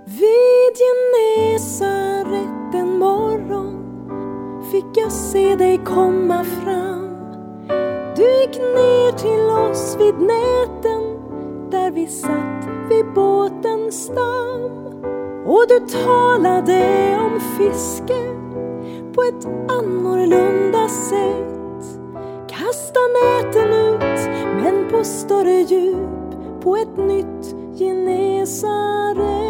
Vid 0.06 0.76
Genesaret 0.82 2.74
en 2.74 2.98
morgon 2.98 3.82
fick 4.70 4.96
jag 4.96 5.12
se 5.12 5.56
dig 5.56 5.80
komma 5.84 6.44
fram. 6.44 7.08
Du 8.16 8.22
gick 8.40 8.56
ner 8.58 9.12
till 9.12 9.70
oss 9.70 9.96
vid 9.98 10.14
näten 10.14 11.02
där 11.70 11.90
vi 11.90 12.06
satt 12.06 12.68
vid 12.88 13.12
båten 13.14 13.61
stam. 13.92 14.62
Och 15.46 15.64
du 15.68 15.86
talade 15.86 17.18
om 17.20 17.40
fiske 17.40 18.22
på 19.14 19.22
ett 19.22 19.46
annorlunda 19.72 20.88
sätt. 20.88 22.00
Kasta 22.48 23.00
näten 23.22 23.68
ut, 23.68 24.28
men 24.62 24.88
på 24.90 25.04
större 25.04 25.60
djup, 25.60 26.62
på 26.62 26.76
ett 26.76 26.96
nytt 26.96 27.54
Genesaret. 27.78 29.42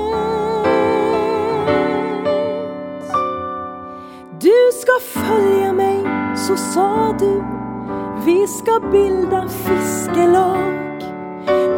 Du 4.41 4.71
ska 4.81 5.21
följa 5.21 5.73
mig, 5.73 5.99
så 6.37 6.57
sa 6.57 7.17
du. 7.19 7.43
Vi 8.25 8.47
ska 8.47 8.81
bilda 8.93 9.49
fiskelag. 9.49 11.03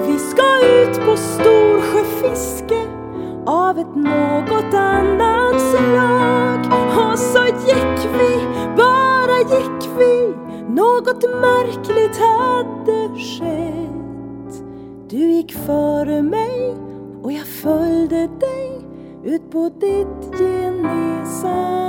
Vi 0.06 0.18
ska 0.18 0.42
ut 0.66 1.06
på 1.06 1.16
fiske 2.28 2.88
av 3.46 3.78
ett 3.78 3.94
något 3.94 4.74
annat 4.74 5.60
slag. 5.60 6.60
Och 7.10 7.18
så 7.18 7.44
gick 7.46 8.08
vi, 8.18 8.46
bara 8.76 9.38
gick 9.38 9.90
vi. 9.98 10.34
Något 10.68 11.22
märkligt 11.22 12.16
hade 12.18 13.08
skett. 13.18 14.64
Du 15.08 15.16
gick 15.16 15.52
före 15.52 16.22
mig 16.22 16.76
och 17.22 17.32
jag 17.32 17.46
följde 17.46 18.26
dig 18.26 18.80
ut 19.24 19.50
på 19.50 19.70
ditt 19.80 20.38
Genesaret. 20.38 21.84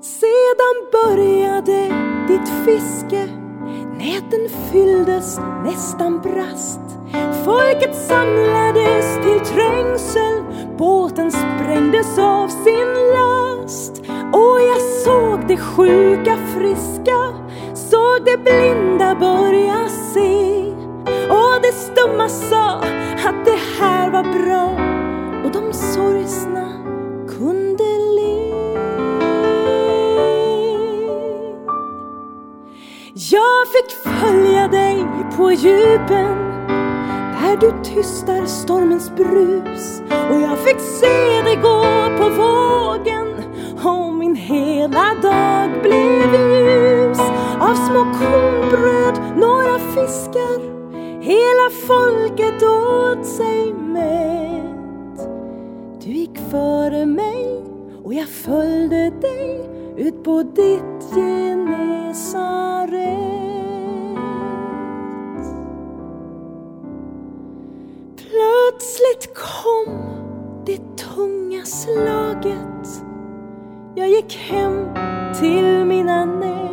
Sedan 0.00 0.76
började 0.92 1.92
ditt 2.28 2.48
fiske 2.48 3.35
Näten 4.06 4.48
fylldes, 4.72 5.38
nästan 5.64 6.20
brast. 6.20 6.80
Folket 7.44 7.94
samlades 7.94 9.14
till 9.14 9.54
trängsel. 9.54 10.42
Båten 10.78 11.32
sprängdes 11.32 12.18
av 12.18 12.48
sin 12.48 12.94
last. 13.16 13.98
Och 14.32 14.60
jag 14.60 14.80
såg 15.04 15.48
det 15.48 15.56
sjuka 15.56 16.36
friska, 16.36 17.18
såg 17.74 18.24
det 18.24 18.38
blinda 18.38 19.14
börja 19.14 19.88
se. 19.88 20.62
Och 21.28 21.62
det 21.62 21.72
stumma 21.72 22.28
sa 22.28 22.78
att 23.28 23.44
det 23.44 23.58
här 23.80 24.10
var 24.10 24.22
bra 24.22 24.66
och 25.44 25.52
de 25.52 25.72
sorgsna 25.72 26.85
Jag 33.36 33.68
fick 33.68 33.90
följa 33.90 34.68
dig 34.68 35.06
på 35.36 35.52
djupen 35.52 36.46
där 37.56 37.60
du 37.60 37.72
tystar 37.84 38.46
stormens 38.46 39.10
brus. 39.16 40.02
Och 40.30 40.40
jag 40.40 40.58
fick 40.58 40.80
se 40.80 41.42
dig 41.42 41.56
gå 41.56 41.84
på 42.18 42.28
vågen 42.28 43.34
och 43.84 44.14
min 44.14 44.36
hela 44.36 45.14
dag 45.22 45.82
blev 45.82 46.34
ljus. 46.34 47.18
Av 47.60 47.74
små 47.74 48.04
kornbröd, 48.04 49.20
några 49.36 49.78
fiskar 49.78 50.60
hela 51.20 51.70
folket 51.86 52.62
åt 52.62 53.26
sig 53.26 53.74
mätt 53.74 55.28
Du 56.04 56.10
gick 56.10 56.38
före 56.50 57.06
mig 57.06 57.64
och 58.04 58.14
jag 58.14 58.28
följde 58.28 59.10
dig 59.10 59.70
ut 59.96 60.24
på 60.24 60.42
ditt 60.42 61.14
Genesaret 61.14 63.25
kom 69.66 69.94
det 70.66 70.96
tunga 70.96 71.64
slaget. 71.64 73.04
Jag 73.94 74.08
gick 74.08 74.36
hem 74.36 74.88
till 75.40 75.84
mina 75.84 76.24
nät. 76.24 76.72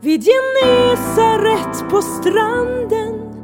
Vid 0.00 0.24
Genesaret 0.24 1.90
på 1.90 2.02
stranden 2.02 3.34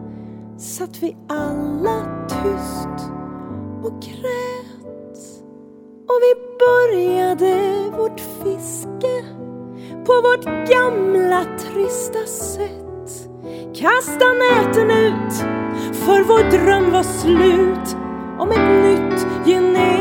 satt 0.59 1.03
vi 1.03 1.16
alla 1.29 2.27
tyst 2.29 3.11
och 3.83 4.03
grät. 4.03 5.18
Och 6.09 6.20
vi 6.22 6.35
började 6.59 7.81
vårt 7.96 8.20
fiske 8.20 9.24
på 10.07 10.12
vårt 10.12 10.68
gamla 10.70 11.44
trista 11.59 12.27
sätt. 12.27 13.29
Kasta 13.74 14.27
näten 14.33 14.90
ut, 14.90 15.44
för 16.09 16.23
vår 16.23 16.51
dröm 16.51 16.90
var 16.90 17.03
slut 17.03 17.97
om 18.38 18.51
ett 18.51 18.85
nytt 18.85 19.27
Genesaret. 19.47 19.99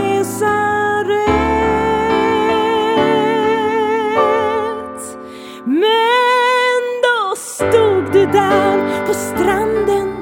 Men 5.66 6.82
då 7.04 7.36
stod 7.36 8.14
du 8.14 8.26
där 8.26 9.06
på 9.08 9.14
stranden 9.14 10.16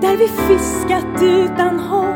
där 0.00 0.16
vi 0.16 0.28
fiskat 0.28 1.22
utan 1.22 1.80
hopp 1.80 2.07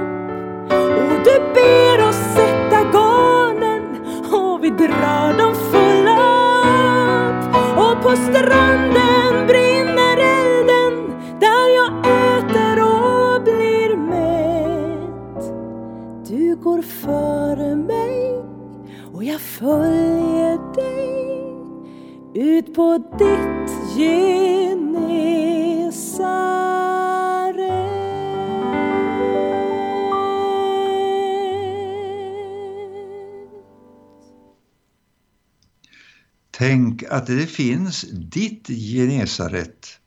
att 37.12 37.26
det 37.26 37.46
finns 37.46 38.04
ditt 38.12 38.68
Genesaret. 38.68 39.98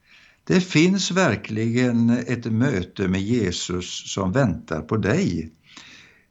Det 0.43 0.61
finns 0.61 1.11
verkligen 1.11 2.09
ett 2.09 2.45
möte 2.45 3.07
med 3.07 3.21
Jesus 3.21 4.13
som 4.13 4.31
väntar 4.31 4.81
på 4.81 4.97
dig. 4.97 5.51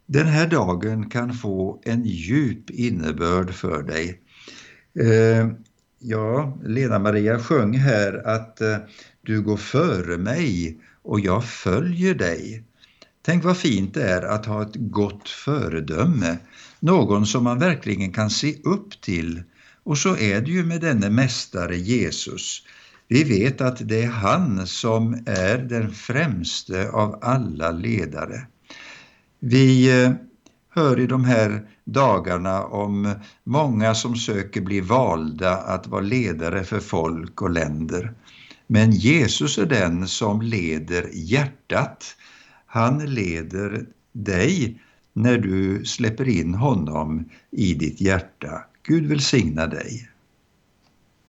Den 0.07 0.27
här 0.27 0.47
dagen 0.47 1.11
kan 1.11 1.35
få 1.35 1.83
en 1.85 2.05
djup 2.05 2.71
innebörd 2.71 3.55
för 3.55 3.83
dig. 3.83 4.21
Eh, 5.01 5.49
ja, 5.99 6.59
Lena-Maria 6.65 7.39
sjöng 7.39 7.75
här 7.79 8.27
att 8.27 8.61
eh, 8.61 8.77
du 9.23 9.43
går 9.43 9.57
före 9.57 10.19
mig 10.19 10.79
och 11.03 11.21
jag 11.21 11.45
följer 11.45 12.15
dig. 12.15 12.65
Tänk 13.23 13.45
vad 13.45 13.57
fint 13.57 13.95
det 13.95 14.03
är 14.03 14.23
att 14.23 14.47
ha 14.47 14.63
ett 14.63 14.77
gott 14.77 15.29
föredöme, 15.29 16.39
någon 16.81 17.27
som 17.27 17.45
man 17.45 17.59
verkligen 17.59 18.13
kan 18.13 18.31
se 18.31 18.55
upp 18.65 19.01
till. 19.01 19.43
Och 19.85 19.99
så 19.99 20.17
är 20.17 20.41
det 20.41 20.51
ju 20.51 20.65
med 20.65 20.81
denne 20.81 21.11
mästare 21.11 21.77
Jesus. 21.77 22.63
Vi 23.09 23.25
vet 23.25 23.61
att 23.61 23.89
det 23.89 24.03
är 24.03 24.09
han 24.09 24.67
som 24.67 25.23
är 25.27 25.59
den 25.59 25.93
främste 25.93 26.91
av 26.91 27.19
alla 27.23 27.71
ledare. 27.71 28.47
Vi 29.41 30.03
eh, 30.03 30.13
hör 30.71 31.01
i 31.01 31.07
de 31.07 31.25
här 31.25 31.69
dagarna 31.85 32.65
om 32.65 33.15
många 33.45 33.95
som 33.95 34.17
söker 34.17 34.61
bli 34.61 34.81
valda 34.81 35.57
att 35.57 35.87
vara 35.87 36.01
ledare 36.01 36.65
för 36.65 36.81
folk 36.81 37.43
och 37.43 37.51
länder. 37.51 38.15
Men 38.67 38.91
Jesus 38.93 39.59
är 39.59 39.67
den 39.67 40.09
som 40.09 40.43
leder 40.43 41.11
hjärtat. 41.13 42.17
Han 42.67 43.15
leder 43.15 43.87
dig 44.13 44.81
när 45.13 45.39
du 45.39 45.85
släpper 45.85 46.29
in 46.29 46.55
honom 46.55 47.29
i 47.51 47.75
ditt 47.75 48.01
hjärta. 48.01 48.65
Gud 48.87 49.07
välsigna 49.07 49.67
dig. 49.67 50.09